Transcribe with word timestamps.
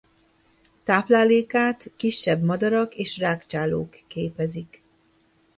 Táplálékát 0.83 1.89
kisebb 1.95 2.41
madarak 2.43 2.95
és 2.95 3.17
rágcsálók 3.17 3.99
képezik. 4.07 4.81